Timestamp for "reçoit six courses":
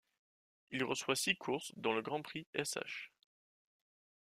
0.83-1.73